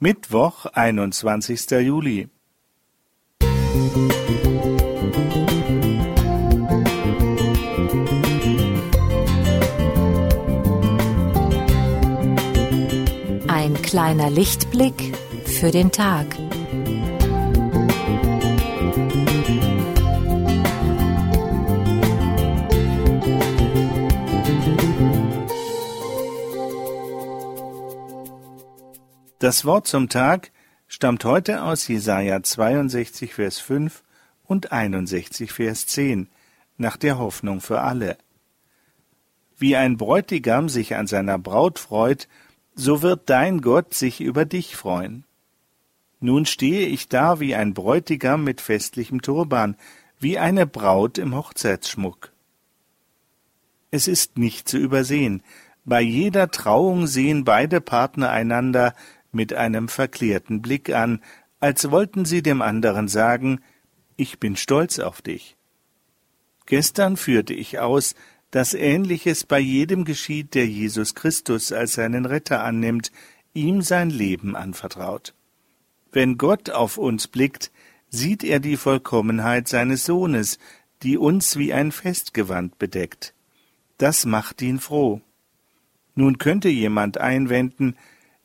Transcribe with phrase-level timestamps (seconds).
[0.00, 2.28] Mittwoch, einundzwanzigster Juli.
[13.48, 16.26] Ein kleiner Lichtblick für den Tag.
[29.40, 30.52] Das Wort zum Tag
[30.86, 34.04] stammt heute aus Jesaja 62, Vers 5
[34.44, 36.28] und 61, Vers 10,
[36.76, 38.16] nach der Hoffnung für alle.
[39.56, 42.28] Wie ein Bräutigam sich an seiner Braut freut,
[42.76, 45.24] so wird dein Gott sich über dich freuen.
[46.20, 49.76] Nun stehe ich da wie ein Bräutigam mit festlichem Turban,
[50.20, 52.32] wie eine Braut im Hochzeitsschmuck.
[53.90, 55.42] Es ist nicht zu übersehen,
[55.84, 58.94] bei jeder Trauung sehen beide Partner einander
[59.34, 61.20] mit einem verklärten Blick an,
[61.60, 63.60] als wollten sie dem anderen sagen,
[64.16, 65.56] ich bin stolz auf dich.
[66.66, 68.14] Gestern führte ich aus,
[68.50, 73.10] dass Ähnliches bei jedem geschieht, der Jesus Christus als seinen Retter annimmt,
[73.52, 75.34] ihm sein Leben anvertraut.
[76.12, 77.72] Wenn Gott auf uns blickt,
[78.08, 80.58] sieht er die Vollkommenheit seines Sohnes,
[81.02, 83.34] die uns wie ein Festgewand bedeckt.
[83.98, 85.20] Das macht ihn froh.
[86.14, 87.96] Nun könnte jemand einwenden,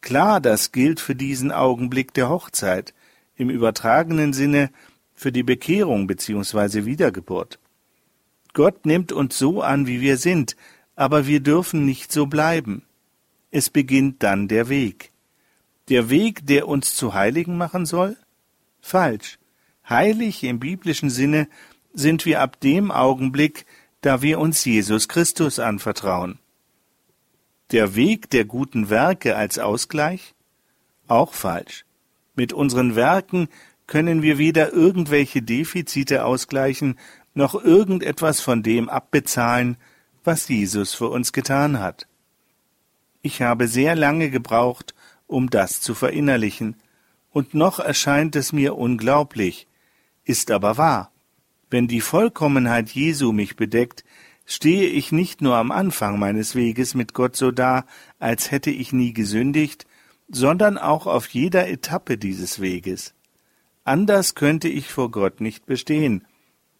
[0.00, 2.94] Klar, das gilt für diesen Augenblick der Hochzeit,
[3.36, 4.70] im übertragenen Sinne
[5.14, 6.84] für die Bekehrung bzw.
[6.84, 7.58] Wiedergeburt.
[8.54, 10.56] Gott nimmt uns so an, wie wir sind,
[10.96, 12.82] aber wir dürfen nicht so bleiben.
[13.50, 15.12] Es beginnt dann der Weg.
[15.88, 18.16] Der Weg, der uns zu Heiligen machen soll?
[18.80, 19.38] Falsch.
[19.88, 21.48] Heilig im biblischen Sinne
[21.94, 23.64] sind wir ab dem Augenblick,
[24.00, 26.38] da wir uns Jesus Christus anvertrauen.
[27.70, 30.34] Der Weg der guten Werke als Ausgleich?
[31.06, 31.84] Auch falsch.
[32.34, 33.48] Mit unseren Werken
[33.86, 36.98] können wir weder irgendwelche Defizite ausgleichen,
[37.34, 39.76] noch irgendetwas von dem abbezahlen,
[40.24, 42.06] was Jesus für uns getan hat.
[43.20, 44.94] Ich habe sehr lange gebraucht,
[45.26, 46.76] um das zu verinnerlichen,
[47.30, 49.66] und noch erscheint es mir unglaublich,
[50.24, 51.12] ist aber wahr.
[51.68, 54.04] Wenn die Vollkommenheit Jesu mich bedeckt,
[54.50, 57.84] stehe ich nicht nur am Anfang meines Weges mit Gott so da,
[58.18, 59.86] als hätte ich nie gesündigt,
[60.26, 63.12] sondern auch auf jeder Etappe dieses Weges.
[63.84, 66.24] Anders könnte ich vor Gott nicht bestehen.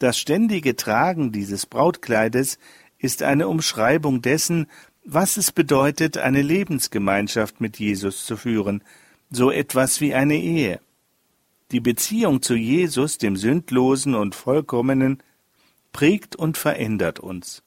[0.00, 2.58] Das ständige Tragen dieses Brautkleides
[2.98, 4.66] ist eine Umschreibung dessen,
[5.04, 8.82] was es bedeutet, eine Lebensgemeinschaft mit Jesus zu führen,
[9.30, 10.80] so etwas wie eine Ehe.
[11.70, 15.22] Die Beziehung zu Jesus, dem Sündlosen und Vollkommenen,
[15.92, 17.62] prägt und verändert uns.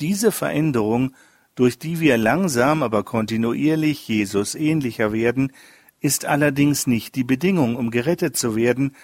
[0.00, 1.14] Diese Veränderung,
[1.54, 5.52] durch die wir langsam aber kontinuierlich Jesus ähnlicher werden,
[6.00, 8.94] ist allerdings nicht die Bedingung, um gerettet zu werden,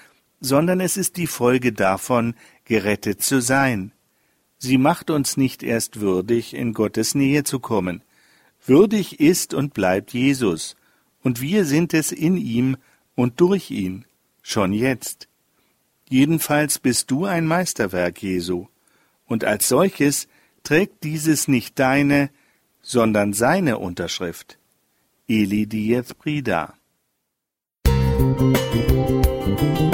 [0.41, 3.93] sondern es ist die Folge davon, gerettet zu sein.
[4.59, 8.03] Sie macht uns nicht erst würdig, in Gottes Nähe zu kommen.
[8.65, 10.77] Würdig ist und bleibt Jesus,
[11.23, 12.77] und wir sind es in ihm
[13.15, 14.05] und durch ihn,
[14.43, 15.29] schon jetzt.
[16.09, 18.67] Jedenfalls bist du ein Meisterwerk Jesu,
[19.27, 20.29] und als solches
[20.63, 22.31] trägt dieses nicht deine,
[22.83, 24.59] sondern seine Unterschrift.
[25.27, 26.75] Eli Diez Brida.
[28.37, 29.94] Musik